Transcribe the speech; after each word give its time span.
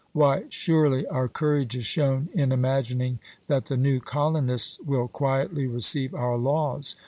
Why, 0.13 0.45
surely 0.49 1.05
our 1.05 1.27
courage 1.27 1.77
is 1.77 1.85
shown 1.85 2.29
in 2.33 2.51
imagining 2.51 3.19
that 3.45 3.65
the 3.65 3.77
new 3.77 3.99
colonists 3.99 4.79
will 4.83 5.07
quietly 5.07 5.67
receive 5.67 6.15
our 6.15 6.39
laws? 6.39 6.95